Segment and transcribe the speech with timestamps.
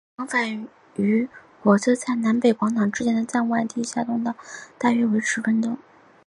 [0.15, 1.29] 往返于
[1.61, 5.77] 火车站南北广场之间的站外地下通道步行时间大约为十分钟。